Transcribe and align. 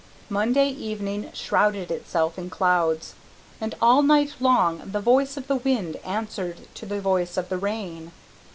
Monday 0.31 0.67
evening 0.67 1.29
shrouded 1.31 1.91
itself 1.91 2.35
in 2.39 2.49
clouds, 2.49 3.13
and 3.61 3.75
all 3.79 4.01
night 4.01 4.33
long 4.39 4.81
the 4.83 4.99
voice 4.99 5.37
of 5.37 5.45
the 5.45 5.57
wind 5.57 5.97
answered 5.97 6.65
to 6.73 6.87
the 6.87 6.99
voice 6.99 7.37
of 7.37 7.49
the 7.49 7.57
rain. 7.59 8.11